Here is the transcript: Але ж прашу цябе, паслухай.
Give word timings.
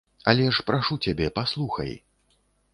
Але 0.31 0.47
ж 0.59 0.65
прашу 0.69 0.97
цябе, 1.07 1.27
паслухай. 1.37 1.95